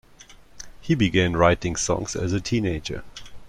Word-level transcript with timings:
He 0.81 0.95
began 0.95 1.37
writing 1.37 1.75
songs 1.75 2.15
as 2.15 2.33
a 2.33 2.41
teenager. 2.41 3.03